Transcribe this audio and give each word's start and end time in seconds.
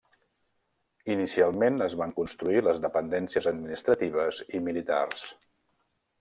Inicialment 1.15 1.77
es 1.87 1.95
van 1.99 2.15
construir 2.21 2.65
les 2.69 2.81
dependències 2.87 3.51
administratives 3.53 4.43
i 4.61 4.65
militars. 4.71 5.29